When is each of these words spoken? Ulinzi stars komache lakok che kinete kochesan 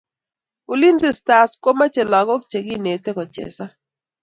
Ulinzi 0.71 1.09
stars 1.17 1.51
komache 1.63 2.03
lakok 2.11 2.41
che 2.51 2.59
kinete 2.67 3.09
kochesan 3.17 3.71